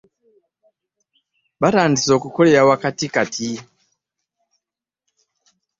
Batandise 1.61 2.13
kukolera 2.23 2.61
waka 2.69 2.89
kati. 3.13 3.49